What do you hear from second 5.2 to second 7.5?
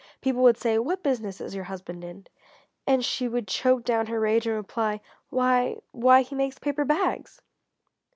"Why why he makes paper bags!"